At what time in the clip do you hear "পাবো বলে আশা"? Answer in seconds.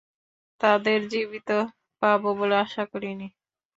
2.01-2.83